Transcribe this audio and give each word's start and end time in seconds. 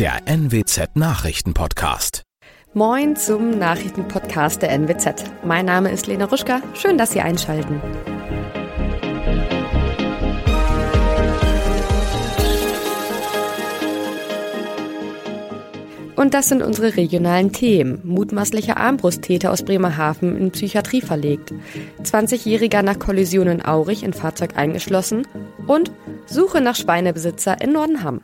der 0.00 0.22
NWZ 0.24 0.96
Nachrichtenpodcast. 0.96 2.22
Moin 2.72 3.16
zum 3.16 3.58
Nachrichtenpodcast 3.58 4.62
der 4.62 4.70
NWZ. 4.70 5.24
Mein 5.44 5.66
Name 5.66 5.90
ist 5.90 6.06
Lena 6.06 6.24
Ruschka. 6.24 6.62
Schön, 6.72 6.96
dass 6.96 7.12
Sie 7.12 7.20
einschalten. 7.20 7.82
Und 16.16 16.32
das 16.32 16.48
sind 16.48 16.62
unsere 16.62 16.96
regionalen 16.96 17.52
Themen. 17.52 18.00
Mutmaßlicher 18.02 18.78
Armbrusttäter 18.78 19.52
aus 19.52 19.62
Bremerhaven 19.62 20.34
in 20.34 20.50
Psychiatrie 20.50 21.02
verlegt. 21.02 21.52
20-Jähriger 22.04 22.80
nach 22.80 22.98
Kollision 22.98 23.48
in 23.48 23.62
Aurich 23.62 24.02
in 24.02 24.14
Fahrzeug 24.14 24.56
eingeschlossen. 24.56 25.26
Und 25.66 25.92
Suche 26.24 26.62
nach 26.62 26.76
Schweinebesitzer 26.76 27.60
in 27.60 27.72
Nordenham. 27.72 28.22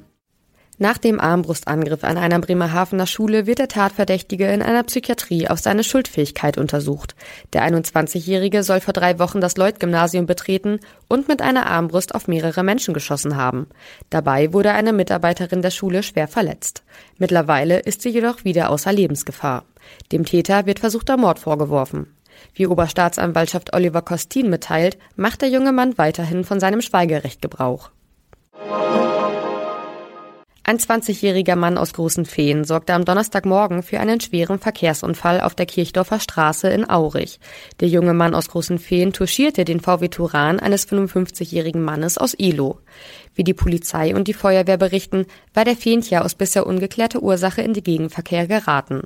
Nach 0.78 0.98
dem 0.98 1.18
Armbrustangriff 1.18 2.04
an 2.04 2.18
einer 2.18 2.38
Bremerhavener 2.38 3.06
Schule 3.06 3.46
wird 3.46 3.60
der 3.60 3.68
Tatverdächtige 3.68 4.46
in 4.48 4.60
einer 4.60 4.82
Psychiatrie 4.82 5.48
auf 5.48 5.58
seine 5.58 5.82
Schuldfähigkeit 5.82 6.58
untersucht. 6.58 7.16
Der 7.54 7.66
21-Jährige 7.66 8.62
soll 8.62 8.80
vor 8.80 8.92
drei 8.92 9.18
Wochen 9.18 9.40
das 9.40 9.56
Lloyd-Gymnasium 9.56 10.26
betreten 10.26 10.80
und 11.08 11.28
mit 11.28 11.40
einer 11.40 11.64
Armbrust 11.66 12.14
auf 12.14 12.28
mehrere 12.28 12.62
Menschen 12.62 12.92
geschossen 12.92 13.36
haben. 13.36 13.68
Dabei 14.10 14.52
wurde 14.52 14.72
eine 14.72 14.92
Mitarbeiterin 14.92 15.62
der 15.62 15.70
Schule 15.70 16.02
schwer 16.02 16.28
verletzt. 16.28 16.82
Mittlerweile 17.16 17.78
ist 17.78 18.02
sie 18.02 18.10
jedoch 18.10 18.44
wieder 18.44 18.68
außer 18.68 18.92
Lebensgefahr. 18.92 19.64
Dem 20.12 20.26
Täter 20.26 20.66
wird 20.66 20.80
versuchter 20.80 21.16
Mord 21.16 21.38
vorgeworfen. 21.38 22.12
Wie 22.52 22.66
Oberstaatsanwaltschaft 22.66 23.74
Oliver 23.74 24.02
Kostin 24.02 24.50
mitteilt, 24.50 24.98
macht 25.16 25.40
der 25.40 25.48
junge 25.48 25.72
Mann 25.72 25.96
weiterhin 25.96 26.44
von 26.44 26.60
seinem 26.60 26.82
Schweigerecht 26.82 27.40
Gebrauch. 27.40 27.90
Ein 30.68 30.78
20-jähriger 30.78 31.54
Mann 31.54 31.78
aus 31.78 31.92
Großen 31.92 32.24
Feen 32.24 32.64
sorgte 32.64 32.92
am 32.92 33.04
Donnerstagmorgen 33.04 33.84
für 33.84 34.00
einen 34.00 34.20
schweren 34.20 34.58
Verkehrsunfall 34.58 35.40
auf 35.40 35.54
der 35.54 35.64
Kirchdorfer 35.64 36.18
Straße 36.18 36.68
in 36.68 36.90
Aurich. 36.90 37.38
Der 37.78 37.86
junge 37.86 38.14
Mann 38.14 38.34
aus 38.34 38.48
Großen 38.48 38.80
Feen 38.80 39.12
touchierte 39.12 39.64
den 39.64 39.78
VW 39.78 40.08
Turan 40.08 40.58
eines 40.58 40.88
55-jährigen 40.88 41.84
Mannes 41.84 42.18
aus 42.18 42.34
Ilo. 42.36 42.80
Wie 43.36 43.44
die 43.44 43.54
Polizei 43.54 44.12
und 44.16 44.26
die 44.26 44.34
Feuerwehr 44.34 44.78
berichten, 44.78 45.26
war 45.54 45.64
der 45.64 45.76
Fähntier 45.76 46.24
aus 46.24 46.34
bisher 46.34 46.66
ungeklärter 46.66 47.22
Ursache 47.22 47.62
in 47.62 47.72
die 47.72 47.82
Gegenverkehr 47.82 48.48
geraten. 48.48 49.02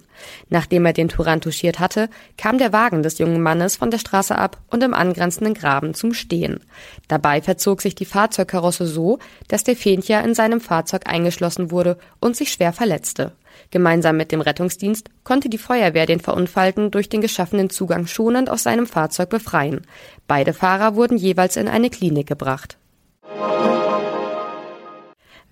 Nachdem 0.48 0.86
er 0.86 0.94
den 0.94 1.08
Turan 1.08 1.42
touchiert 1.42 1.78
hatte, 1.78 2.08
kam 2.38 2.56
der 2.56 2.72
Wagen 2.72 3.02
des 3.02 3.18
jungen 3.18 3.42
Mannes 3.42 3.76
von 3.76 3.90
der 3.90 3.98
Straße 3.98 4.38
ab 4.38 4.56
und 4.68 4.82
im 4.82 4.94
angrenzenden 4.94 5.52
Graben 5.52 5.92
zum 5.92 6.14
Stehen. 6.14 6.60
Dabei 7.08 7.42
verzog 7.42 7.82
sich 7.82 7.96
die 7.96 8.04
Fahrzeugkarosse 8.06 8.86
so, 8.86 9.18
dass 9.48 9.64
der 9.64 9.76
Fähntier 9.76 10.22
in 10.22 10.34
seinem 10.34 10.60
Fahrzeug 10.60 11.02
eingeschlossen 11.06 11.49
wurde 11.58 11.98
und 12.20 12.36
sich 12.36 12.52
schwer 12.52 12.72
verletzte. 12.72 13.32
Gemeinsam 13.70 14.16
mit 14.16 14.32
dem 14.32 14.40
Rettungsdienst 14.40 15.10
konnte 15.24 15.48
die 15.48 15.58
Feuerwehr 15.58 16.06
den 16.06 16.20
Verunfallten 16.20 16.90
durch 16.90 17.08
den 17.08 17.20
geschaffenen 17.20 17.70
Zugang 17.70 18.06
schonend 18.06 18.50
aus 18.50 18.62
seinem 18.62 18.86
Fahrzeug 18.86 19.28
befreien. 19.30 19.82
Beide 20.26 20.52
Fahrer 20.52 20.94
wurden 20.94 21.16
jeweils 21.16 21.56
in 21.56 21.68
eine 21.68 21.90
Klinik 21.90 22.26
gebracht. 22.26 22.78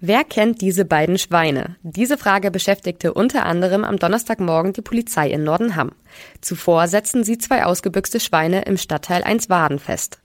Wer 0.00 0.22
kennt 0.22 0.60
diese 0.60 0.84
beiden 0.84 1.18
Schweine? 1.18 1.74
Diese 1.82 2.16
Frage 2.16 2.52
beschäftigte 2.52 3.14
unter 3.14 3.44
anderem 3.44 3.82
am 3.82 3.98
Donnerstagmorgen 3.98 4.72
die 4.72 4.80
Polizei 4.80 5.28
in 5.28 5.42
Nordenham. 5.42 5.90
Zuvor 6.40 6.86
setzten 6.86 7.24
sie 7.24 7.36
zwei 7.38 7.64
ausgebüxte 7.64 8.20
Schweine 8.20 8.62
im 8.62 8.76
Stadtteil 8.76 9.24
Einswaden 9.24 9.80
fest. 9.80 10.20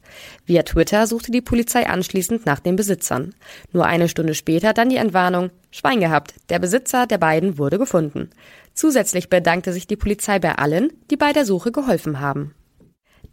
Via 0.46 0.62
Twitter 0.62 1.08
suchte 1.08 1.32
die 1.32 1.42
Polizei 1.42 1.88
anschließend 1.88 2.46
nach 2.46 2.60
den 2.60 2.76
Besitzern. 2.76 3.34
Nur 3.72 3.88
eine 3.88 4.10
Stunde 4.10 4.36
später 4.36 4.74
dann 4.74 4.90
die 4.90 4.98
Entwarnung, 4.98 5.50
Schwein 5.72 6.00
gehabt, 6.00 6.36
der 6.50 6.60
Besitzer 6.60 7.08
der 7.08 7.18
beiden 7.18 7.58
wurde 7.58 7.80
gefunden. 7.80 8.30
Zusätzlich 8.76 9.30
bedankte 9.30 9.74
sich 9.74 9.88
die 9.88 9.96
Polizei 9.96 10.38
bei 10.38 10.54
allen, 10.54 10.94
die 11.10 11.18
bei 11.18 11.34
der 11.34 11.46
Suche 11.46 11.72
geholfen 11.72 12.20
haben. 12.20 12.54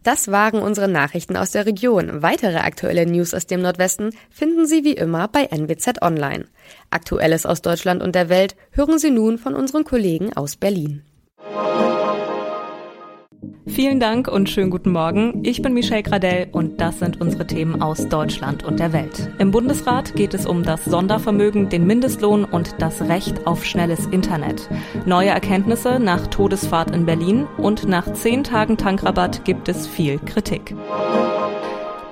Das 0.03 0.31
waren 0.31 0.61
unsere 0.61 0.87
Nachrichten 0.87 1.37
aus 1.37 1.51
der 1.51 1.65
Region. 1.65 2.23
Weitere 2.23 2.57
aktuelle 2.57 3.05
News 3.05 3.33
aus 3.33 3.45
dem 3.45 3.61
Nordwesten 3.61 4.09
finden 4.31 4.65
Sie 4.65 4.83
wie 4.83 4.93
immer 4.93 5.27
bei 5.27 5.43
NWZ 5.45 6.01
Online. 6.01 6.45
Aktuelles 6.89 7.45
aus 7.45 7.61
Deutschland 7.61 8.01
und 8.01 8.15
der 8.15 8.29
Welt 8.29 8.55
hören 8.71 8.97
Sie 8.97 9.11
nun 9.11 9.37
von 9.37 9.53
unseren 9.53 9.83
Kollegen 9.83 10.33
aus 10.33 10.55
Berlin. 10.55 11.03
Vielen 13.71 14.01
Dank 14.01 14.27
und 14.27 14.49
schönen 14.49 14.69
guten 14.69 14.91
Morgen. 14.91 15.43
Ich 15.43 15.61
bin 15.61 15.73
Michelle 15.73 16.03
Gradell 16.03 16.47
und 16.51 16.81
das 16.81 16.99
sind 16.99 17.21
unsere 17.21 17.47
Themen 17.47 17.81
aus 17.81 18.09
Deutschland 18.09 18.65
und 18.65 18.81
der 18.81 18.91
Welt. 18.91 19.31
Im 19.39 19.51
Bundesrat 19.51 20.13
geht 20.13 20.33
es 20.33 20.45
um 20.45 20.63
das 20.63 20.83
Sondervermögen, 20.83 21.69
den 21.69 21.87
Mindestlohn 21.87 22.43
und 22.43 22.75
das 22.79 23.01
Recht 23.03 23.47
auf 23.47 23.63
schnelles 23.63 24.07
Internet. 24.07 24.69
Neue 25.05 25.29
Erkenntnisse 25.29 26.01
nach 26.01 26.27
Todesfahrt 26.27 26.91
in 26.91 27.05
Berlin 27.05 27.47
und 27.57 27.87
nach 27.87 28.11
zehn 28.11 28.43
Tagen 28.43 28.75
Tankrabatt 28.75 29.45
gibt 29.45 29.69
es 29.69 29.87
viel 29.87 30.19
Kritik. 30.19 30.75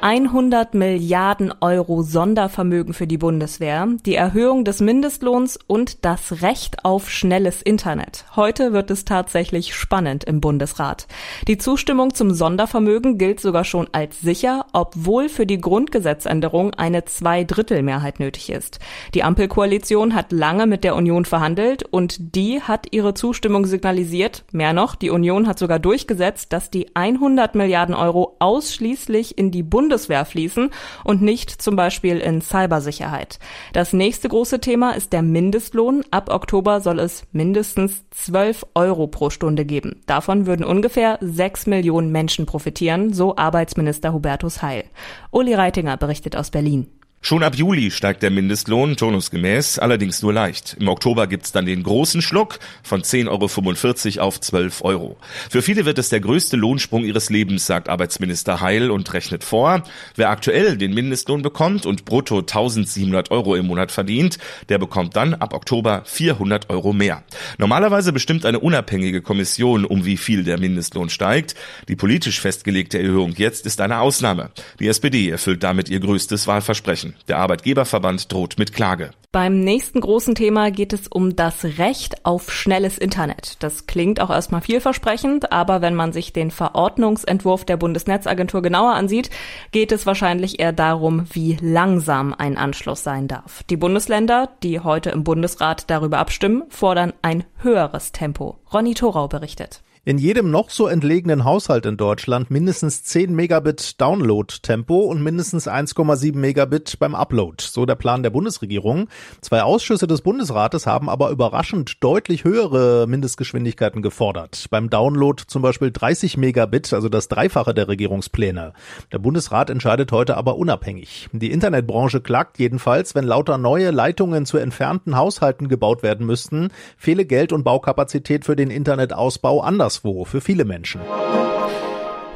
100 0.01 0.75
Milliarden 0.75 1.53
Euro 1.59 2.03
Sondervermögen 2.03 2.93
für 2.93 3.05
die 3.05 3.17
Bundeswehr, 3.17 3.85
die 4.05 4.15
Erhöhung 4.15 4.63
des 4.63 4.79
Mindestlohns 4.79 5.59
und 5.67 6.05
das 6.05 6.41
Recht 6.41 6.85
auf 6.85 7.09
schnelles 7.09 7.61
Internet. 7.61 8.23
Heute 8.37 8.71
wird 8.71 8.91
es 8.91 9.03
tatsächlich 9.03 9.75
spannend 9.75 10.23
im 10.23 10.39
Bundesrat. 10.39 11.07
Die 11.49 11.57
Zustimmung 11.57 12.13
zum 12.13 12.33
Sondervermögen 12.33 13.17
gilt 13.17 13.41
sogar 13.41 13.65
schon 13.65 13.87
als 13.91 14.21
sicher, 14.21 14.67
obwohl 14.71 15.27
für 15.27 15.45
die 15.45 15.59
Grundgesetzänderung 15.59 16.73
eine 16.75 17.03
Zweidrittelmehrheit 17.03 18.21
nötig 18.21 18.51
ist. 18.51 18.79
Die 19.13 19.23
Ampelkoalition 19.23 20.15
hat 20.15 20.31
lange 20.31 20.65
mit 20.65 20.85
der 20.85 20.95
Union 20.95 21.25
verhandelt 21.25 21.83
und 21.83 22.35
die 22.35 22.61
hat 22.61 22.87
ihre 22.91 23.15
Zustimmung 23.15 23.65
signalisiert. 23.65 24.45
Mehr 24.53 24.71
noch, 24.71 24.95
die 24.95 25.09
Union 25.09 25.45
hat 25.45 25.59
sogar 25.59 25.79
durchgesetzt, 25.79 26.53
dass 26.53 26.71
die 26.71 26.95
100 26.95 27.55
Milliarden 27.55 27.95
Euro 27.95 28.37
ausschließlich 28.39 29.37
in 29.37 29.51
die 29.51 29.63
Bundeswehr 29.63 29.88
Bundeswehr 29.89 30.23
fließen 30.23 30.69
und 31.03 31.23
nicht 31.23 31.49
zum 31.49 31.75
Beispiel 31.75 32.19
in 32.19 32.41
Cybersicherheit. 32.41 33.39
Das 33.73 33.91
nächste 33.91 34.29
große 34.29 34.59
Thema 34.59 34.91
ist 34.91 35.13
der 35.13 35.23
Mindestlohn. 35.23 36.03
Ab 36.11 36.29
Oktober 36.31 36.79
soll 36.79 36.99
es 36.99 37.23
mindestens 37.31 38.03
12 38.11 38.67
Euro 38.75 39.07
pro 39.07 39.31
Stunde 39.31 39.65
geben. 39.65 40.03
Davon 40.05 40.45
würden 40.45 40.63
ungefähr 40.63 41.17
6 41.21 41.65
Millionen 41.65 42.11
Menschen 42.11 42.45
profitieren, 42.45 43.13
so 43.13 43.35
Arbeitsminister 43.35 44.13
Hubertus 44.13 44.61
Heil. 44.61 44.83
Uli 45.31 45.55
Reitinger 45.55 45.97
berichtet 45.97 46.35
aus 46.35 46.51
Berlin. 46.51 46.98
Schon 47.21 47.43
ab 47.43 47.53
Juli 47.53 47.91
steigt 47.91 48.23
der 48.23 48.31
Mindestlohn 48.31 48.95
turnusgemäß, 48.95 49.77
allerdings 49.77 50.21
nur 50.21 50.31
leicht. 50.31 50.77
Im 50.79 50.87
Oktober 50.87 51.27
gibt's 51.27 51.51
dann 51.51 51.65
den 51.65 51.83
großen 51.83 52.21
Schluck 52.21 52.59
von 52.81 53.01
10,45 53.01 54.17
Euro 54.17 54.27
auf 54.27 54.39
12 54.39 54.81
Euro. 54.83 55.17
Für 55.49 55.61
viele 55.61 55.83
wird 55.85 55.99
es 55.99 56.07
der 56.07 56.21
größte 56.21 56.55
Lohnsprung 56.55 57.03
ihres 57.03 57.29
Lebens, 57.29 57.65
sagt 57.65 57.89
Arbeitsminister 57.89 58.61
Heil 58.61 58.89
und 58.89 59.13
rechnet 59.13 59.43
vor. 59.43 59.83
Wer 60.15 60.29
aktuell 60.29 60.77
den 60.77 60.93
Mindestlohn 60.93 61.41
bekommt 61.41 61.85
und 61.85 62.05
brutto 62.05 62.39
1700 62.39 63.31
Euro 63.31 63.55
im 63.55 63.67
Monat 63.67 63.91
verdient, 63.91 64.37
der 64.69 64.77
bekommt 64.77 65.17
dann 65.17 65.33
ab 65.33 65.53
Oktober 65.53 66.03
400 66.05 66.69
Euro 66.69 66.93
mehr. 66.93 67.23
Normalerweise 67.57 68.13
bestimmt 68.13 68.45
eine 68.45 68.61
unabhängige 68.61 69.21
Kommission, 69.21 69.83
um 69.83 70.05
wie 70.05 70.17
viel 70.17 70.45
der 70.45 70.57
Mindestlohn 70.57 71.09
steigt. 71.09 71.55
Die 71.89 71.97
politisch 71.97 72.39
festgelegte 72.39 72.97
Erhöhung 72.97 73.33
jetzt 73.35 73.65
ist 73.65 73.81
eine 73.81 73.99
Ausnahme. 73.99 74.51
Die 74.79 74.87
SPD 74.87 75.29
erfüllt 75.29 75.63
damit 75.63 75.89
ihr 75.89 75.99
größtes 75.99 76.47
Wahlversprechen. 76.47 77.08
Der 77.27 77.37
Arbeitgeberverband 77.37 78.31
droht 78.31 78.57
mit 78.57 78.73
Klage. 78.73 79.11
Beim 79.31 79.59
nächsten 79.59 80.01
großen 80.01 80.33
Thema 80.33 80.71
geht 80.71 80.91
es 80.91 81.07
um 81.07 81.35
das 81.35 81.63
Recht 81.77 82.25
auf 82.25 82.51
schnelles 82.51 82.97
Internet. 82.97 83.57
Das 83.59 83.85
klingt 83.85 84.19
auch 84.19 84.31
erstmal 84.31 84.61
vielversprechend, 84.61 85.51
aber 85.51 85.81
wenn 85.81 85.93
man 85.93 86.13
sich 86.13 86.33
den 86.33 86.49
Verordnungsentwurf 86.49 87.63
der 87.63 87.77
Bundesnetzagentur 87.77 88.63
genauer 88.63 88.93
ansieht, 88.93 89.29
geht 89.71 89.91
es 89.91 90.07
wahrscheinlich 90.07 90.59
eher 90.59 90.73
darum, 90.73 91.27
wie 91.31 91.57
langsam 91.61 92.33
ein 92.33 92.57
Anschluss 92.57 93.03
sein 93.03 93.27
darf. 93.27 93.61
Die 93.69 93.77
Bundesländer, 93.77 94.49
die 94.63 94.79
heute 94.79 95.11
im 95.11 95.23
Bundesrat 95.23 95.91
darüber 95.91 96.17
abstimmen, 96.17 96.63
fordern 96.69 97.13
ein 97.21 97.43
höheres 97.57 98.11
Tempo. 98.11 98.57
Ronny 98.73 98.95
Thorau 98.95 99.27
berichtet 99.27 99.83
in 100.09 100.17
jedem 100.17 100.49
noch 100.49 100.71
so 100.71 100.87
entlegenen 100.87 101.43
Haushalt 101.45 101.85
in 101.85 101.95
Deutschland 101.95 102.49
mindestens 102.49 103.03
10 103.03 103.31
Megabit 103.35 104.01
Download-Tempo 104.01 105.01
und 105.01 105.21
mindestens 105.21 105.67
1,7 105.67 106.35
Megabit 106.35 106.97
beim 106.97 107.13
Upload. 107.13 107.63
So 107.63 107.85
der 107.85 107.93
Plan 107.93 108.23
der 108.23 108.31
Bundesregierung. 108.31 109.07
Zwei 109.41 109.61
Ausschüsse 109.61 110.07
des 110.07 110.21
Bundesrates 110.21 110.87
haben 110.87 111.09
aber 111.09 111.29
überraschend 111.29 112.03
deutlich 112.03 112.43
höhere 112.43 113.05
Mindestgeschwindigkeiten 113.05 114.01
gefordert. 114.01 114.65
Beim 114.71 114.89
Download 114.89 115.43
zum 115.45 115.61
Beispiel 115.61 115.91
30 115.91 116.37
Megabit, 116.37 116.91
also 116.91 117.07
das 117.07 117.27
Dreifache 117.27 117.75
der 117.75 117.87
Regierungspläne. 117.87 118.73
Der 119.11 119.19
Bundesrat 119.19 119.69
entscheidet 119.69 120.11
heute 120.11 120.37
aber 120.37 120.55
unabhängig. 120.55 121.29
Die 121.33 121.51
Internetbranche 121.51 122.19
klagt 122.19 122.57
jedenfalls, 122.57 123.13
wenn 123.13 123.25
lauter 123.25 123.59
neue 123.59 123.91
Leitungen 123.91 124.47
zu 124.47 124.57
entfernten 124.57 125.15
Haushalten 125.17 125.67
gebaut 125.67 126.01
werden 126.01 126.25
müssten, 126.25 126.69
fehle 126.97 127.25
Geld 127.25 127.53
und 127.53 127.63
Baukapazität 127.63 128.43
für 128.43 128.55
den 128.55 128.71
Internetausbau 128.71 129.61
anders 129.61 129.98
anderswo 129.99 130.25
für 130.25 130.41
viele 130.41 130.65
Menschen. 130.65 131.01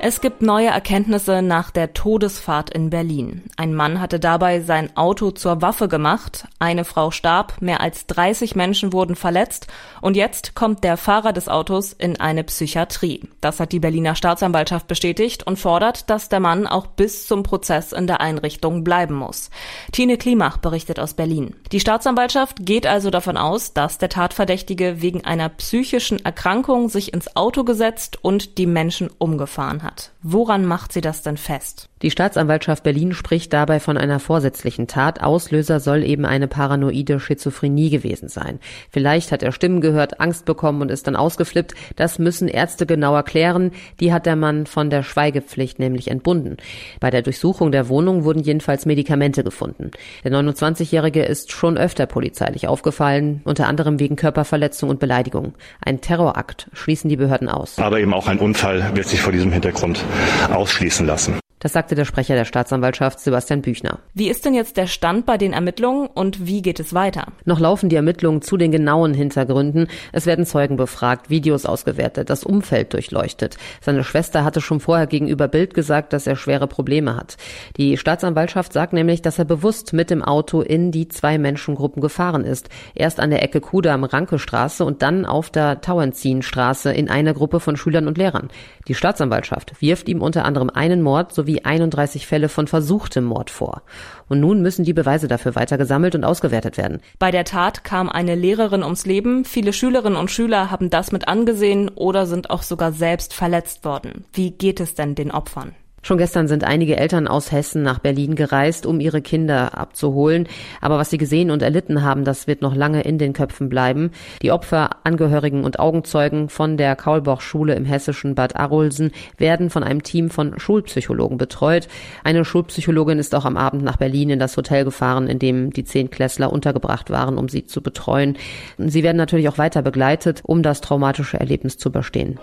Es 0.06 0.20
gibt 0.20 0.42
neue 0.42 0.68
Erkenntnisse 0.68 1.42
nach 1.42 1.72
der 1.72 1.94
Todesfahrt 1.94 2.70
in 2.72 2.90
Berlin. 2.90 3.44
Ein 3.56 3.74
Mann 3.74 4.02
hatte 4.02 4.20
dabei 4.20 4.60
sein 4.60 4.98
Auto 4.98 5.32
zur 5.32 5.62
Waffe 5.62 5.88
gemacht, 5.88 6.46
eine 6.60 6.84
Frau 6.84 7.10
starb, 7.10 7.62
mehr 7.62 7.80
als 7.80 8.06
30 8.08 8.54
Menschen 8.54 8.92
wurden 8.92 9.16
verletzt 9.16 9.68
und 10.02 10.18
jetzt 10.18 10.56
kommt 10.56 10.84
der 10.84 10.98
Fahrer 10.98 11.32
des 11.32 11.48
Autos 11.48 11.94
in 11.94 12.20
eine 12.20 12.44
Psychiatrie. 12.44 13.22
Das 13.40 13.62
hat 13.62 13.72
die 13.72 13.80
Berliner 13.80 14.16
Staatsanwaltschaft 14.16 14.90
bestätigt 14.90 15.48
und 15.48 15.58
fordert, 15.58 16.10
dass 16.10 16.28
der 16.28 16.42
Mann 16.42 16.68
auch 16.68 16.88
bis 16.88 17.26
zum 17.26 17.44
Prozess 17.44 17.94
in 17.94 18.06
der 18.06 18.20
Einrichtung 18.20 18.84
bleiben 18.84 19.16
muss. 19.16 19.52
Tine 19.94 20.18
Klimach 20.18 20.58
berichtet 20.58 21.00
aus 21.00 21.14
Berlin. 21.14 21.56
Die 21.72 21.80
Staatsanwaltschaft 21.80 22.66
geht 22.66 22.86
also 22.86 23.10
davon 23.10 23.38
aus, 23.38 23.72
dass 23.72 24.00
der 24.00 24.10
Tatverdächtige 24.10 25.02
wegen 25.02 25.24
einer 25.24 25.48
psychischen 25.48 26.26
Erkrankung 26.26 26.90
sich 26.90 27.14
ins 27.14 27.38
Auto 27.38 27.64
gesetzt 27.64 28.20
und 28.22 28.58
die 28.58 28.68
Menschen 28.68 29.10
umgefahren 29.18 29.82
hat 29.82 29.93
hat. 29.94 30.12
Woran 30.24 30.66
macht 30.66 30.92
sie 30.92 31.02
das 31.02 31.22
denn 31.22 31.38
fest? 31.38 31.90
Die 32.04 32.12
Staatsanwaltschaft 32.12 32.84
Berlin 32.84 33.14
spricht 33.14 33.54
dabei 33.54 33.80
von 33.80 33.98
einer 33.98 34.20
vorsätzlichen 34.20 34.88
Tat. 34.88 35.22
Auslöser 35.22 35.80
soll 35.80 36.04
eben 36.04 36.26
eine 36.26 36.50
paranoide 36.50 37.22
Schizophrenie 37.22 37.90
gewesen 37.90 38.28
sein. 38.28 38.60
Vielleicht 38.92 39.32
hat 39.32 39.42
er 39.42 39.54
Stimmen 39.54 39.80
gehört, 39.80 40.20
Angst 40.20 40.44
bekommen 40.44 40.82
und 40.82 40.92
ist 40.92 41.08
dann 41.08 41.16
ausgeflippt. 41.16 41.76
Das 41.96 42.20
müssen 42.20 42.50
Ärzte 42.50 42.86
genauer 42.86 43.24
klären. 43.24 43.72
Die 44.02 44.12
hat 44.12 44.26
der 44.26 44.36
Mann 44.36 44.66
von 44.66 44.90
der 44.90 45.02
Schweigepflicht 45.02 45.80
nämlich 45.80 46.12
entbunden. 46.12 46.58
Bei 47.00 47.10
der 47.10 47.22
Durchsuchung 47.22 47.72
der 47.72 47.88
Wohnung 47.88 48.26
wurden 48.26 48.44
jedenfalls 48.44 48.86
Medikamente 48.86 49.46
gefunden. 49.46 49.92
Der 50.26 50.34
29-Jährige 50.34 51.24
ist 51.24 51.54
schon 51.54 51.78
öfter 51.78 52.06
polizeilich 52.06 52.68
aufgefallen, 52.68 53.40
unter 53.46 53.70
anderem 53.70 54.02
wegen 54.02 54.18
Körperverletzung 54.18 54.90
und 54.90 55.00
Beleidigung. 55.00 55.54
Ein 55.80 56.02
Terrorakt 56.02 56.70
schließen 56.74 57.10
die 57.10 57.16
Behörden 57.16 57.48
aus. 57.48 57.80
Aber 57.80 58.02
eben 58.02 58.14
auch 58.14 58.28
ein 58.28 58.40
Unfall 58.40 58.94
wird 58.94 59.08
sich 59.08 59.22
vor 59.22 59.32
diesem 59.32 59.54
Hintergrund 59.54 60.04
ausschließen 60.52 61.08
lassen. 61.08 61.43
Das 61.64 61.72
sagte 61.72 61.96
der 61.96 62.04
Sprecher 62.04 62.36
der 62.36 62.44
Staatsanwaltschaft 62.44 63.22
Sebastian 63.22 63.62
Büchner. 63.62 64.00
Wie 64.14 64.28
ist 64.28 64.44
denn 64.44 64.54
jetzt 64.54 64.76
der 64.76 64.86
Stand 64.86 65.26
bei 65.26 65.38
den 65.38 65.54
Ermittlungen 65.54 66.08
und 66.08 66.46
wie 66.46 66.62
geht 66.62 66.82
es 66.82 66.94
weiter? 66.94 67.28
Noch 67.46 67.62
laufen 67.62 67.88
die 67.88 67.96
Ermittlungen 67.96 68.42
zu 68.42 68.58
den 68.58 68.70
genauen 68.70 69.14
Hintergründen. 69.14 69.88
Es 70.12 70.26
werden 70.26 70.46
Zeugen 70.46 70.76
befragt, 70.76 71.30
Videos 71.30 71.66
ausgewertet, 71.66 72.30
das 72.30 72.44
Umfeld 72.44 72.92
durchleuchtet. 72.92 73.56
Seine 73.80 74.04
Schwester 74.04 74.44
hatte 74.44 74.60
schon 74.60 74.82
vorher 74.82 75.08
gegenüber 75.08 75.48
Bild 75.48 75.74
gesagt, 75.74 76.12
dass 76.12 76.28
er 76.28 76.36
schwere 76.36 76.68
Probleme 76.68 77.16
hat. 77.16 77.38
Die 77.78 77.96
Staatsanwaltschaft 77.96 78.74
sagt 78.74 78.92
nämlich, 78.92 79.22
dass 79.22 79.40
er 79.40 79.46
bewusst 79.46 79.94
mit 79.94 80.10
dem 80.10 80.22
Auto 80.22 80.60
in 80.60 80.92
die 80.92 81.08
zwei 81.08 81.38
Menschengruppen 81.38 82.02
gefahren 82.02 82.44
ist. 82.44 82.68
Erst 82.94 83.22
an 83.22 83.30
der 83.30 83.42
Ecke 83.42 83.62
Kudam 83.62 84.04
Ranke 84.04 84.38
Straße 84.38 84.84
und 84.84 85.02
dann 85.02 85.26
auf 85.26 85.50
der 85.50 85.80
Tauentzienstraße 85.80 86.92
in 86.92 87.10
einer 87.10 87.34
Gruppe 87.34 87.62
von 87.62 87.78
Schülern 87.78 88.08
und 88.10 88.18
Lehrern. 88.18 88.50
Die 88.90 88.96
Staatsanwaltschaft 88.96 89.82
wirft 89.82 90.10
ihm 90.10 90.22
unter 90.22 90.44
anderem 90.44 90.70
einen 90.70 91.02
Mord 91.02 91.34
sowie 91.34 91.53
sowie 91.54 91.64
31 91.64 92.28
Fälle 92.28 92.50
von 92.50 92.68
versuchtem 92.68 93.26
Mord 93.26 93.50
vor. 93.50 93.84
Und 94.30 94.40
nun 94.40 94.62
müssen 94.62 94.86
die 94.86 94.94
Beweise 94.94 95.28
dafür 95.28 95.56
weiter 95.56 95.78
gesammelt 95.78 96.16
und 96.16 96.24
ausgewertet 96.24 96.78
werden. 96.78 97.02
Bei 97.20 97.32
der 97.32 97.46
Tat 97.46 97.84
kam 97.84 98.10
eine 98.10 98.36
Lehrerin 98.36 98.84
ums 98.84 99.06
Leben. 99.06 99.46
Viele 99.46 99.74
Schülerinnen 99.74 100.18
und 100.18 100.32
Schüler 100.32 100.72
haben 100.72 100.90
das 100.90 101.12
mit 101.12 101.28
angesehen 101.28 101.90
oder 101.90 102.26
sind 102.26 102.50
auch 102.50 102.64
sogar 102.64 102.92
selbst 102.92 103.34
verletzt 103.34 103.86
worden. 103.86 104.26
Wie 104.34 104.52
geht 104.52 104.80
es 104.80 104.96
denn 104.96 105.16
den 105.16 105.32
Opfern? 105.32 105.76
Schon 106.06 106.18
gestern 106.18 106.50
sind 106.50 106.66
einige 106.66 106.98
Eltern 106.98 107.30
aus 107.30 107.54
Hessen 107.54 107.82
nach 107.82 108.00
Berlin 108.00 108.36
gereist, 108.36 108.86
um 108.86 109.00
ihre 109.00 109.22
Kinder 109.22 109.78
abzuholen. 109.78 110.50
Aber 110.82 110.98
was 110.98 111.10
sie 111.10 111.18
gesehen 111.18 111.50
und 111.50 111.62
erlitten 111.62 112.04
haben, 112.04 112.26
das 112.26 112.46
wird 112.46 112.62
noch 112.62 112.76
lange 112.76 113.04
in 113.04 113.18
den 113.18 113.32
Köpfen 113.32 113.70
bleiben. 113.70 114.12
Die 114.42 114.52
Opfer, 114.52 114.90
Angehörigen 115.06 115.64
und 115.64 115.80
Augenzeugen 115.80 116.50
von 116.50 116.76
der 116.76 116.98
Kaulboch-Schule 116.98 117.76
im 117.76 117.86
hessischen 117.86 118.36
Bad 118.36 118.58
Arolsen 118.58 119.12
werden 119.38 119.70
von 119.70 119.82
einem 119.82 120.04
Team 120.04 120.30
von 120.30 120.60
Schulpsychologen 120.60 121.38
betreut. 121.38 121.88
Eine 122.26 122.44
Schulpsychologin 122.44 123.18
ist 123.18 123.34
auch 123.34 123.46
am 123.46 123.56
Abend 123.56 123.82
nach 123.82 123.96
Berlin 123.96 124.30
in 124.30 124.40
das 124.40 124.58
Hotel 124.58 124.84
gefahren, 124.84 125.28
in 125.28 125.40
dem 125.40 125.72
die 125.72 125.86
zehn 125.86 126.12
Klässler 126.12 126.52
untergebracht 126.52 127.12
waren, 127.12 127.38
um 127.38 127.48
sie 127.48 127.66
zu 127.66 127.82
betreuen. 127.82 128.36
Sie 128.78 129.04
werden 129.04 129.16
natürlich 129.16 129.48
auch 129.48 129.58
weiter 129.58 129.82
begleitet, 129.82 130.42
um 130.44 130.64
das 130.64 130.82
traumatische 130.82 131.40
Erlebnis 131.40 131.78
zu 131.78 131.88
überstehen. 131.88 132.40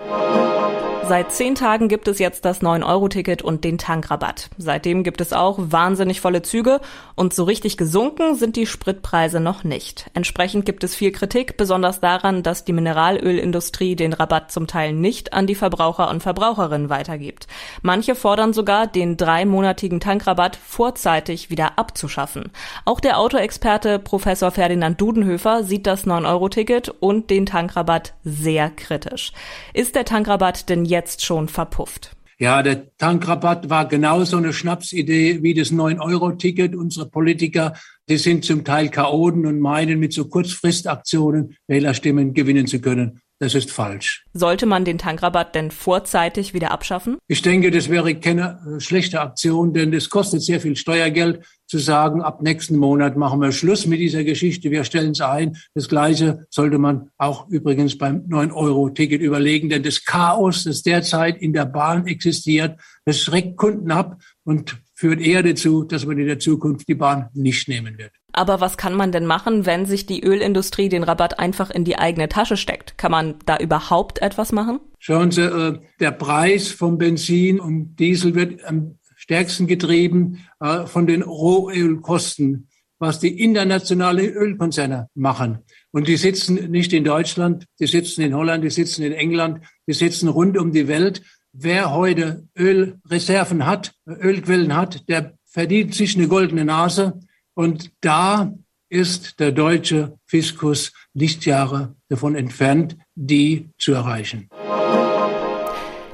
Seit 1.09 1.33
zehn 1.33 1.57
Tagen 1.57 1.89
gibt 1.89 2.07
es 2.07 2.21
jetzt 2.21 2.45
das 2.45 2.63
9-Euro-Ticket 2.63 3.43
und 3.43 3.65
den 3.65 3.79
Tankrabatt. 3.79 4.49
Seitdem 4.59 5.03
gibt 5.03 5.21
es 5.21 5.33
auch 5.33 5.59
wahnsinnig 5.59 6.21
volle 6.21 6.43
Züge 6.43 6.81
und 7.17 7.35
so 7.35 7.43
richtig 7.43 7.77
gesunken 7.77 8.37
sind 8.37 8.55
die 8.55 8.67
Spritpreise 8.67 9.41
noch 9.41 9.65
nicht. 9.65 10.09
Entsprechend 10.15 10.67
gibt 10.67 10.85
es 10.85 10.95
viel 10.95 11.11
Kritik, 11.11 11.57
besonders 11.57 11.99
daran, 11.99 12.45
dass 12.45 12.65
die 12.65 12.73
Mineralölindustrie 12.73 13.97
den 13.97 14.13
Rabatt 14.13 14.53
zum 14.53 14.69
Teil 14.69 14.93
nicht 14.93 15.33
an 15.33 15.49
die 15.49 15.57
Verbraucher 15.57 16.11
und 16.11 16.23
Verbraucherinnen 16.23 16.91
weitergibt. 16.91 17.49
Manche 17.83 18.15
fordern 18.15 18.53
sogar, 18.53 18.87
den 18.87 19.17
dreimonatigen 19.17 19.99
Tankrabatt 19.99 20.55
vorzeitig 20.55 21.51
wieder 21.51 21.77
abzuschaffen. 21.77 22.53
Auch 22.85 23.01
der 23.01 23.19
Autoexperte 23.19 23.99
Professor 23.99 24.53
Ferdinand 24.53 25.01
Dudenhöfer 25.01 25.65
sieht 25.65 25.89
das 25.89 26.07
9-Euro-Ticket 26.07 26.89
und 27.01 27.31
den 27.31 27.47
Tankrabatt 27.47 28.15
sehr 28.23 28.71
kritisch. 28.71 29.33
Ist 29.75 29.97
der 29.97 30.05
Tankrabatt 30.05 30.69
denn 30.69 30.85
jetzt 30.85 31.00
jetzt 31.01 31.25
schon 31.25 31.49
verpufft. 31.49 32.15
Ja, 32.39 32.63
der 32.63 32.97
Tankrabatt 32.97 33.69
war 33.69 33.87
genauso 33.87 34.39
eine 34.39 34.53
Schnapsidee 34.53 35.43
wie 35.43 35.53
das 35.53 35.73
9-Euro-Ticket. 35.73 36.75
Unsere 36.75 37.09
Politiker, 37.11 37.75
die 38.09 38.17
sind 38.17 38.45
zum 38.45 38.65
Teil 38.65 38.89
Chaoten 38.89 39.45
und 39.47 39.61
meinen, 39.61 39.99
mit 39.99 40.13
so 40.13 40.27
Kurzfristaktionen 40.27 41.57
Wählerstimmen 41.67 42.33
gewinnen 42.33 42.67
zu 42.67 42.81
können. 42.81 43.21
Das 43.43 43.55
ist 43.55 43.71
falsch. 43.71 44.27
Sollte 44.35 44.67
man 44.67 44.85
den 44.85 44.99
Tankrabatt 44.99 45.55
denn 45.55 45.71
vorzeitig 45.71 46.53
wieder 46.53 46.73
abschaffen? 46.73 47.17
Ich 47.27 47.41
denke, 47.41 47.71
das 47.71 47.89
wäre 47.89 48.15
keine 48.15 48.61
äh, 48.77 48.81
schlechte 48.81 49.19
Aktion, 49.19 49.73
denn 49.73 49.95
es 49.95 50.11
kostet 50.11 50.43
sehr 50.43 50.61
viel 50.61 50.77
Steuergeld 50.77 51.43
zu 51.67 51.79
sagen, 51.79 52.21
ab 52.21 52.43
nächsten 52.43 52.77
Monat 52.77 53.17
machen 53.17 53.41
wir 53.41 53.51
Schluss 53.51 53.87
mit 53.87 53.99
dieser 53.99 54.25
Geschichte, 54.25 54.71
wir 54.71 54.85
stellen 54.85 55.13
es 55.13 55.23
ein. 55.23 55.57
Das 55.75 55.89
Gleiche 55.89 56.47
sollte 56.51 56.77
man 56.77 57.09
auch 57.17 57.49
übrigens 57.49 57.97
beim 57.97 58.27
9-Euro-Ticket 58.29 59.23
überlegen, 59.23 59.71
denn 59.71 59.85
das 59.85 60.05
Chaos, 60.05 60.65
das 60.65 60.83
derzeit 60.83 61.41
in 61.41 61.55
der 61.55 61.65
Bahn 61.65 62.07
existiert, 62.07 62.79
das 63.07 63.21
schreckt 63.21 63.57
Kunden 63.57 63.91
ab 63.91 64.21
und 64.45 64.77
führt 64.93 65.23
eher 65.23 65.43
dazu, 65.43 65.85
dass 65.85 66.05
man 66.05 66.19
in 66.19 66.27
der 66.27 66.41
Zukunft 66.41 66.87
die 66.89 66.95
Bahn 66.95 67.31
nicht 67.33 67.69
nehmen 67.69 67.97
wird. 67.97 68.13
Aber 68.33 68.61
was 68.61 68.77
kann 68.77 68.95
man 68.95 69.13
denn 69.13 69.27
machen, 69.27 69.67
wenn 69.67 69.87
sich 69.87 70.07
die 70.07 70.23
Ölindustrie 70.23 70.89
den 70.89 71.03
Rabatt 71.03 71.39
einfach 71.39 71.71
in 71.71 71.85
die 71.85 71.99
eigene 71.99 72.29
Tasche 72.29 72.57
steckt? 72.57 72.99
Kann 72.99 73.11
man 73.11 73.35
da 73.47 73.57
überhaupt 73.59 74.23
etwas 74.23 74.53
machen? 74.53 74.81
Schauen 74.99 75.31
Sie, 75.31 75.43
äh, 75.43 75.79
der 75.99 76.11
Preis 76.13 76.69
von 76.69 76.99
Benzin 76.99 77.61
und 77.61 77.97
Diesel 77.97 78.35
wird 78.35 78.65
am 78.65 78.99
stärksten 79.17 79.67
getrieben 79.67 80.45
äh, 80.61 80.87
von 80.87 81.07
den 81.07 81.23
Rohölkosten, 81.23 82.69
was 82.99 83.21
die 83.21 83.43
internationale 83.43 84.27
Ölkonzerne 84.27 85.09
machen. 85.15 85.59
Und 85.91 86.07
die 86.07 86.17
sitzen 86.17 86.71
nicht 86.71 86.93
in 86.93 87.05
Deutschland, 87.05 87.67
die 87.81 87.87
sitzen 87.87 88.23
in 88.23 88.35
Holland, 88.35 88.63
die 88.63 88.71
sitzen 88.71 89.03
in 89.03 89.13
England, 89.13 89.65
die 89.87 89.93
sitzen 89.95 90.29
rund 90.29 90.57
um 90.57 90.73
die 90.73 90.87
Welt. 90.87 91.23
Wer 91.53 91.93
heute 91.93 92.47
Ölreserven 92.57 93.67
hat, 93.67 93.93
Ölquellen 94.07 94.77
hat, 94.77 95.09
der 95.09 95.35
verdient 95.47 95.95
sich 95.95 96.17
eine 96.17 96.29
goldene 96.29 96.65
Nase 96.65 97.21
und 97.61 97.91
da 98.01 98.55
ist 98.89 99.39
der 99.39 99.53
deutsche 99.53 100.19
Fiskus 100.25 100.95
Lichtjahre 101.13 101.95
davon 102.09 102.35
entfernt, 102.35 102.97
die 103.15 103.69
zu 103.77 103.93
erreichen. 103.93 104.49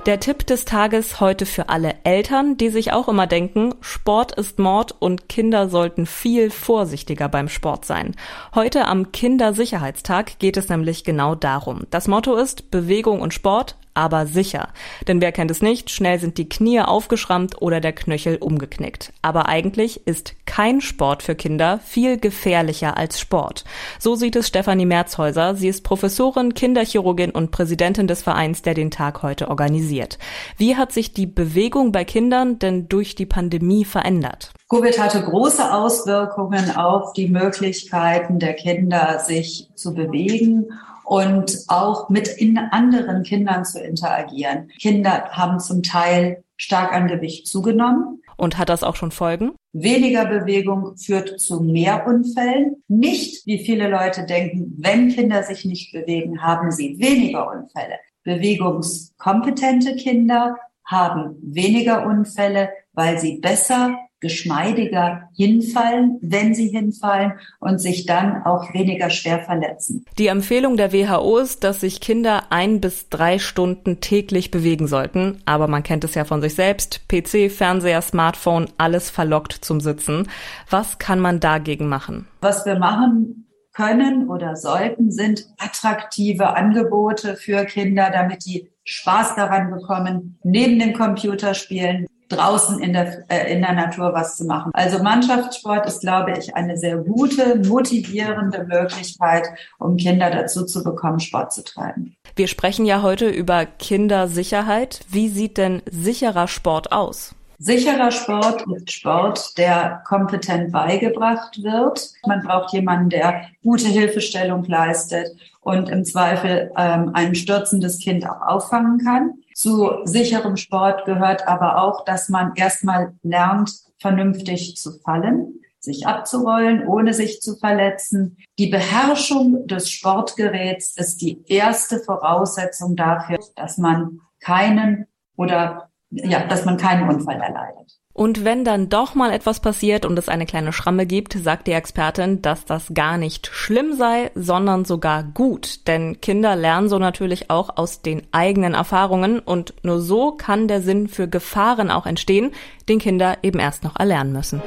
Der 0.06 0.18
Tipp 0.18 0.44
des 0.46 0.64
Tages 0.64 1.20
heute 1.20 1.46
für 1.46 1.68
alle 1.68 1.94
Eltern, 2.02 2.56
die 2.56 2.68
sich 2.68 2.92
auch 2.92 3.08
immer 3.08 3.28
denken, 3.28 3.74
Sport 3.80 4.32
ist 4.32 4.58
Mord 4.58 4.94
und 4.98 5.28
Kinder 5.28 5.68
sollten 5.68 6.06
viel 6.06 6.50
vorsichtiger 6.50 7.28
beim 7.28 7.48
Sport 7.48 7.84
sein. 7.84 8.16
Heute 8.54 8.86
am 8.86 9.12
Kindersicherheitstag 9.12 10.40
geht 10.40 10.56
es 10.56 10.68
nämlich 10.68 11.04
genau 11.04 11.36
darum. 11.36 11.84
Das 11.90 12.08
Motto 12.08 12.34
ist 12.34 12.72
Bewegung 12.72 13.20
und 13.20 13.34
Sport, 13.34 13.76
aber 13.96 14.26
sicher. 14.26 14.68
Denn 15.08 15.20
wer 15.20 15.32
kennt 15.32 15.50
es 15.50 15.62
nicht, 15.62 15.90
schnell 15.90 16.18
sind 16.18 16.38
die 16.38 16.48
Knie 16.48 16.80
aufgeschrammt 16.80 17.60
oder 17.60 17.80
der 17.80 17.92
Knöchel 17.92 18.36
umgeknickt. 18.36 19.12
Aber 19.22 19.48
eigentlich 19.48 20.06
ist 20.06 20.34
kein 20.46 20.80
Sport 20.80 21.22
für 21.22 21.34
Kinder 21.34 21.80
viel 21.84 22.18
gefährlicher 22.18 22.96
als 22.96 23.18
Sport. 23.18 23.64
So 23.98 24.14
sieht 24.14 24.36
es 24.36 24.48
Stefanie 24.48 24.86
Merzhäuser. 24.86 25.54
Sie 25.54 25.68
ist 25.68 25.82
Professorin, 25.82 26.54
Kinderchirurgin 26.54 27.30
und 27.30 27.50
Präsidentin 27.50 28.06
des 28.06 28.22
Vereins, 28.22 28.62
der 28.62 28.74
den 28.74 28.90
Tag 28.90 29.22
heute 29.22 29.48
organisiert. 29.48 30.18
Wie 30.56 30.76
hat 30.76 30.92
sich 30.92 31.12
die 31.12 31.26
Bewegung 31.26 31.92
bei 31.92 32.04
Kindern 32.04 32.58
denn 32.58 32.88
durch 32.88 33.14
die 33.14 33.26
Pandemie 33.26 33.84
verändert? 33.84 34.52
Covid 34.68 34.98
hatte 34.98 35.22
große 35.22 35.72
Auswirkungen 35.72 36.74
auf 36.76 37.12
die 37.12 37.28
Möglichkeiten 37.28 38.40
der 38.40 38.54
Kinder, 38.54 39.20
sich 39.20 39.68
zu 39.76 39.94
bewegen 39.94 40.66
und 41.06 41.64
auch 41.68 42.08
mit 42.08 42.26
in 42.26 42.58
anderen 42.58 43.22
Kindern 43.22 43.64
zu 43.64 43.80
interagieren. 43.80 44.68
Kinder 44.80 45.28
haben 45.30 45.60
zum 45.60 45.82
Teil 45.82 46.42
stark 46.56 46.92
an 46.92 47.06
Gewicht 47.06 47.46
zugenommen. 47.46 48.22
Und 48.36 48.58
hat 48.58 48.68
das 48.68 48.82
auch 48.82 48.96
schon 48.96 49.12
Folgen? 49.12 49.52
Weniger 49.72 50.26
Bewegung 50.26 50.96
führt 50.96 51.40
zu 51.40 51.60
mehr 51.60 52.06
Unfällen. 52.06 52.82
Nicht, 52.88 53.46
wie 53.46 53.64
viele 53.64 53.88
Leute 53.88 54.26
denken, 54.26 54.74
wenn 54.78 55.08
Kinder 55.08 55.42
sich 55.44 55.64
nicht 55.64 55.92
bewegen, 55.92 56.42
haben 56.42 56.72
sie 56.72 56.98
weniger 56.98 57.50
Unfälle. 57.50 57.94
Bewegungskompetente 58.24 59.94
Kinder 59.94 60.56
haben 60.84 61.36
weniger 61.40 62.04
Unfälle, 62.04 62.70
weil 62.92 63.18
sie 63.18 63.38
besser 63.38 63.96
geschmeidiger 64.20 65.28
hinfallen, 65.36 66.18
wenn 66.22 66.54
sie 66.54 66.68
hinfallen 66.68 67.34
und 67.60 67.80
sich 67.80 68.06
dann 68.06 68.42
auch 68.44 68.72
weniger 68.72 69.10
schwer 69.10 69.40
verletzen. 69.40 70.04
Die 70.18 70.28
Empfehlung 70.28 70.76
der 70.76 70.92
WHO 70.92 71.38
ist, 71.38 71.64
dass 71.64 71.80
sich 71.80 72.00
Kinder 72.00 72.44
ein 72.50 72.80
bis 72.80 73.08
drei 73.08 73.38
Stunden 73.38 74.00
täglich 74.00 74.50
bewegen 74.50 74.86
sollten. 74.86 75.42
Aber 75.44 75.68
man 75.68 75.82
kennt 75.82 76.04
es 76.04 76.14
ja 76.14 76.24
von 76.24 76.40
sich 76.40 76.54
selbst. 76.54 77.08
PC, 77.08 77.50
Fernseher, 77.50 78.02
Smartphone, 78.02 78.68
alles 78.78 79.10
verlockt 79.10 79.52
zum 79.52 79.80
Sitzen. 79.80 80.28
Was 80.70 80.98
kann 80.98 81.20
man 81.20 81.40
dagegen 81.40 81.88
machen? 81.88 82.26
Was 82.40 82.64
wir 82.64 82.78
machen 82.78 83.46
können 83.72 84.30
oder 84.30 84.56
sollten, 84.56 85.10
sind 85.10 85.46
attraktive 85.58 86.56
Angebote 86.56 87.36
für 87.36 87.66
Kinder, 87.66 88.10
damit 88.10 88.46
die 88.46 88.70
Spaß 88.84 89.34
daran 89.34 89.70
bekommen, 89.70 90.38
neben 90.42 90.78
dem 90.78 90.94
Computerspielen 90.94 92.06
draußen 92.28 92.80
in 92.80 92.92
der, 92.92 93.24
äh, 93.28 93.52
in 93.52 93.62
der 93.62 93.72
Natur 93.72 94.12
was 94.12 94.36
zu 94.36 94.44
machen. 94.44 94.70
Also 94.74 95.02
Mannschaftssport 95.02 95.86
ist, 95.86 96.00
glaube 96.00 96.34
ich, 96.38 96.54
eine 96.54 96.76
sehr 96.76 96.98
gute, 96.98 97.56
motivierende 97.66 98.64
Möglichkeit, 98.64 99.44
um 99.78 99.96
Kinder 99.96 100.30
dazu 100.30 100.64
zu 100.64 100.82
bekommen, 100.82 101.20
Sport 101.20 101.52
zu 101.52 101.62
treiben. 101.62 102.16
Wir 102.34 102.48
sprechen 102.48 102.84
ja 102.84 103.02
heute 103.02 103.28
über 103.28 103.64
Kindersicherheit. 103.64 105.00
Wie 105.08 105.28
sieht 105.28 105.56
denn 105.56 105.82
sicherer 105.90 106.48
Sport 106.48 106.92
aus? 106.92 107.34
Sicherer 107.58 108.10
Sport 108.10 108.64
ist 108.76 108.92
Sport, 108.92 109.56
der 109.56 110.02
kompetent 110.06 110.72
beigebracht 110.72 111.62
wird. 111.62 112.10
Man 112.26 112.42
braucht 112.42 112.74
jemanden, 112.74 113.08
der 113.08 113.46
gute 113.62 113.88
Hilfestellung 113.88 114.64
leistet 114.64 115.28
und 115.62 115.88
im 115.88 116.04
Zweifel 116.04 116.70
ähm, 116.76 117.12
ein 117.14 117.34
stürzendes 117.34 117.98
Kind 117.98 118.28
auch 118.28 118.42
auffangen 118.42 118.98
kann. 118.98 119.38
Zu 119.56 120.02
sicherem 120.04 120.58
Sport 120.58 121.06
gehört 121.06 121.48
aber 121.48 121.82
auch, 121.82 122.04
dass 122.04 122.28
man 122.28 122.52
erstmal 122.56 123.14
lernt, 123.22 123.72
vernünftig 123.98 124.76
zu 124.76 124.98
fallen, 124.98 125.60
sich 125.80 126.06
abzurollen, 126.06 126.86
ohne 126.86 127.14
sich 127.14 127.40
zu 127.40 127.56
verletzen. 127.56 128.36
Die 128.58 128.66
Beherrschung 128.66 129.66
des 129.66 129.90
Sportgeräts 129.90 130.98
ist 130.98 131.22
die 131.22 131.42
erste 131.46 132.00
Voraussetzung 132.00 132.96
dafür, 132.96 133.38
dass 133.54 133.78
man 133.78 134.20
keinen 134.40 135.06
oder 135.38 135.88
ja, 136.10 136.46
dass 136.46 136.66
man 136.66 136.76
keinen 136.76 137.08
Unfall 137.08 137.40
erleidet. 137.40 137.98
Und 138.16 138.46
wenn 138.46 138.64
dann 138.64 138.88
doch 138.88 139.14
mal 139.14 139.30
etwas 139.30 139.60
passiert 139.60 140.06
und 140.06 140.18
es 140.18 140.30
eine 140.30 140.46
kleine 140.46 140.72
Schramme 140.72 141.04
gibt, 141.04 141.34
sagt 141.34 141.66
die 141.66 141.72
Expertin, 141.72 142.40
dass 142.40 142.64
das 142.64 142.94
gar 142.94 143.18
nicht 143.18 143.48
schlimm 143.52 143.92
sei, 143.92 144.30
sondern 144.34 144.86
sogar 144.86 145.22
gut. 145.22 145.86
Denn 145.86 146.18
Kinder 146.22 146.56
lernen 146.56 146.88
so 146.88 146.98
natürlich 146.98 147.50
auch 147.50 147.76
aus 147.76 148.00
den 148.00 148.22
eigenen 148.32 148.72
Erfahrungen 148.72 149.38
und 149.38 149.74
nur 149.82 150.00
so 150.00 150.32
kann 150.32 150.66
der 150.66 150.80
Sinn 150.80 151.08
für 151.08 151.28
Gefahren 151.28 151.90
auch 151.90 152.06
entstehen, 152.06 152.52
den 152.88 153.00
Kinder 153.00 153.36
eben 153.42 153.58
erst 153.58 153.84
noch 153.84 153.96
erlernen 153.96 154.32
müssen. 154.32 154.62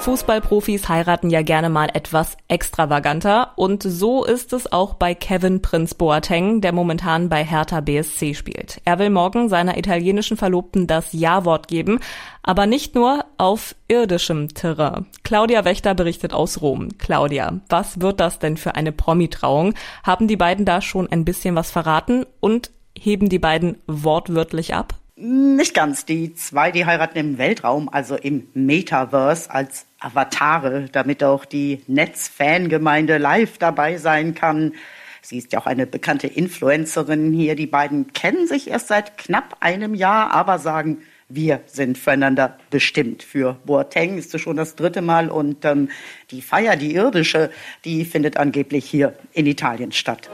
Fußballprofis 0.00 0.88
heiraten 0.88 1.28
ja 1.28 1.42
gerne 1.42 1.68
mal 1.68 1.88
etwas 1.92 2.38
extravaganter 2.48 3.52
und 3.56 3.82
so 3.82 4.24
ist 4.24 4.54
es 4.54 4.72
auch 4.72 4.94
bei 4.94 5.14
Kevin 5.14 5.60
Prinz 5.60 5.92
Boateng, 5.92 6.62
der 6.62 6.72
momentan 6.72 7.28
bei 7.28 7.44
Hertha 7.44 7.82
BSC 7.82 8.32
spielt. 8.32 8.80
Er 8.86 8.98
will 8.98 9.10
morgen 9.10 9.50
seiner 9.50 9.76
italienischen 9.76 10.38
Verlobten 10.38 10.86
das 10.86 11.12
Ja-Wort 11.12 11.68
geben, 11.68 12.00
aber 12.42 12.64
nicht 12.64 12.94
nur 12.94 13.26
auf 13.36 13.74
irdischem 13.88 14.48
Terrain. 14.54 15.04
Claudia 15.22 15.66
Wächter 15.66 15.94
berichtet 15.94 16.32
aus 16.32 16.62
Rom. 16.62 16.96
Claudia, 16.96 17.60
was 17.68 18.00
wird 18.00 18.20
das 18.20 18.38
denn 18.38 18.56
für 18.56 18.76
eine 18.76 18.92
Promitrauung? 18.92 19.74
Haben 20.02 20.28
die 20.28 20.38
beiden 20.38 20.64
da 20.64 20.80
schon 20.80 21.12
ein 21.12 21.26
bisschen 21.26 21.56
was 21.56 21.70
verraten 21.70 22.24
und 22.40 22.70
heben 22.98 23.28
die 23.28 23.38
beiden 23.38 23.76
wortwörtlich 23.86 24.74
ab? 24.74 24.94
Nicht 25.22 25.74
ganz. 25.74 26.06
Die 26.06 26.32
zwei, 26.32 26.70
die 26.70 26.86
heiraten 26.86 27.18
im 27.18 27.36
Weltraum, 27.36 27.90
also 27.90 28.16
im 28.16 28.48
Metaverse 28.54 29.50
als 29.50 29.84
Avatare, 29.98 30.86
damit 30.90 31.22
auch 31.22 31.44
die 31.44 31.82
Netz-Fangemeinde 31.88 33.18
live 33.18 33.58
dabei 33.58 33.98
sein 33.98 34.34
kann. 34.34 34.72
Sie 35.20 35.36
ist 35.36 35.52
ja 35.52 35.60
auch 35.60 35.66
eine 35.66 35.86
bekannte 35.86 36.26
Influencerin 36.26 37.34
hier. 37.34 37.54
Die 37.54 37.66
beiden 37.66 38.14
kennen 38.14 38.46
sich 38.46 38.70
erst 38.70 38.88
seit 38.88 39.18
knapp 39.18 39.58
einem 39.60 39.94
Jahr, 39.94 40.30
aber 40.30 40.58
sagen, 40.58 41.02
wir 41.28 41.60
sind 41.66 41.98
füreinander 41.98 42.56
bestimmt. 42.70 43.22
Für 43.22 43.58
Boateng 43.66 44.16
ist 44.16 44.34
es 44.34 44.40
schon 44.40 44.56
das 44.56 44.74
dritte 44.74 45.02
Mal 45.02 45.28
und 45.28 45.66
ähm, 45.66 45.90
die 46.30 46.40
Feier, 46.40 46.76
die 46.76 46.94
irdische, 46.94 47.50
die 47.84 48.06
findet 48.06 48.38
angeblich 48.38 48.86
hier 48.86 49.14
in 49.34 49.44
Italien 49.44 49.92
statt. 49.92 50.30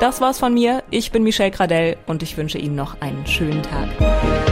Das 0.00 0.20
war's 0.20 0.38
von 0.38 0.54
mir. 0.54 0.84
Ich 0.90 1.10
bin 1.10 1.24
Michelle 1.24 1.50
Gradell 1.50 1.96
und 2.06 2.22
ich 2.22 2.36
wünsche 2.36 2.58
Ihnen 2.58 2.76
noch 2.76 3.00
einen 3.00 3.26
schönen 3.26 3.62
Tag. 3.62 4.47